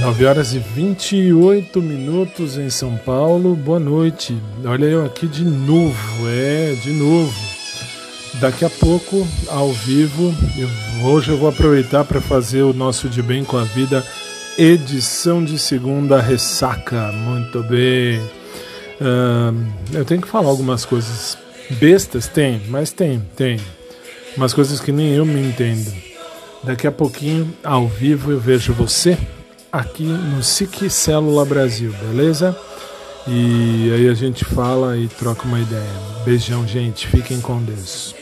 9 0.00 0.26
horas 0.26 0.54
e 0.54 0.60
28 0.60 1.82
minutos 1.82 2.56
em 2.56 2.70
São 2.70 2.96
Paulo. 2.96 3.56
Boa 3.56 3.80
noite. 3.80 4.36
Olha 4.64 4.84
eu 4.84 5.04
aqui 5.04 5.26
de 5.26 5.44
novo, 5.44 6.28
é, 6.28 6.74
de 6.80 6.92
novo. 6.92 7.34
Daqui 8.34 8.64
a 8.64 8.70
pouco, 8.70 9.26
ao 9.48 9.72
vivo, 9.72 10.32
eu, 10.56 11.08
hoje 11.08 11.30
eu 11.30 11.36
vou 11.36 11.48
aproveitar 11.48 12.04
para 12.04 12.20
fazer 12.20 12.62
o 12.62 12.72
nosso 12.72 13.08
De 13.08 13.20
Bem 13.20 13.44
com 13.44 13.56
a 13.56 13.64
Vida, 13.64 14.06
edição 14.56 15.44
de 15.44 15.58
segunda 15.58 16.20
ressaca. 16.20 17.10
Muito 17.10 17.60
bem. 17.64 18.20
Uh, 19.00 19.66
eu 19.92 20.04
tenho 20.04 20.22
que 20.22 20.28
falar 20.28 20.48
algumas 20.48 20.84
coisas 20.84 21.36
bestas, 21.70 22.28
tem, 22.28 22.62
mas 22.68 22.92
tem, 22.92 23.20
tem. 23.36 23.58
Umas 24.36 24.54
coisas 24.54 24.78
que 24.78 24.92
nem 24.92 25.12
eu 25.14 25.26
me 25.26 25.40
entendo. 25.40 25.92
Daqui 26.62 26.86
a 26.86 26.92
pouquinho, 26.92 27.52
ao 27.64 27.88
vivo, 27.88 28.30
eu 28.30 28.38
vejo 28.38 28.72
você 28.72 29.18
aqui 29.78 30.02
no 30.02 30.42
SIC 30.42 30.90
Célula 30.90 31.44
Brasil, 31.44 31.92
beleza? 31.92 32.56
E 33.26 33.92
aí 33.94 34.08
a 34.08 34.14
gente 34.14 34.44
fala 34.44 34.96
e 34.96 35.06
troca 35.06 35.44
uma 35.44 35.60
ideia. 35.60 35.92
Beijão, 36.24 36.66
gente. 36.66 37.06
Fiquem 37.06 37.40
com 37.40 37.62
Deus. 37.62 38.14